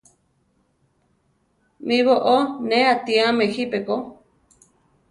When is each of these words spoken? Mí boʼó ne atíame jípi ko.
Mí 1.85 1.97
boʼó 2.07 2.37
ne 2.69 2.77
atíame 2.93 3.43
jípi 3.53 3.79
ko. 3.87 3.95